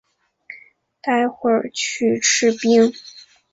[0.99, 2.91] 待会去吃冰